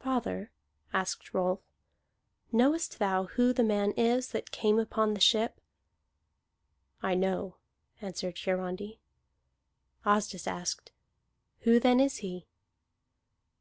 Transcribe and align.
"Father," 0.00 0.50
asked 0.92 1.32
Rolf, 1.32 1.60
"knowest 2.50 2.98
thou 2.98 3.26
who 3.26 3.52
the 3.52 3.62
man 3.62 3.92
is 3.92 4.32
that 4.32 4.50
came 4.50 4.76
upon 4.76 5.14
the 5.14 5.20
ship?" 5.20 5.60
"I 7.00 7.14
know," 7.14 7.58
answered 8.00 8.36
Hiarandi. 8.38 8.98
Asdis 10.04 10.48
asked: 10.48 10.90
"Who 11.60 11.78
then 11.78 12.00
is 12.00 12.16
he?" 12.16 12.48